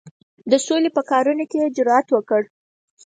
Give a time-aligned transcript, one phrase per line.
[0.51, 2.41] د سولي په کارونو کې یې جرأت وکړ.